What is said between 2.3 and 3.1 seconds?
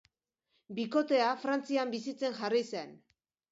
jarri zen.